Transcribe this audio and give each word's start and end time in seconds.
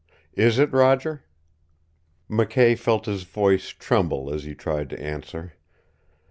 Is 0.33 0.57
it, 0.57 0.71
Roger?" 0.73 1.25
McKay 2.27 2.75
felt 2.75 3.05
his 3.05 3.21
voice 3.21 3.67
tremble 3.69 4.33
as 4.33 4.45
he 4.45 4.55
tried 4.55 4.89
to 4.89 4.99
answer. 4.99 5.53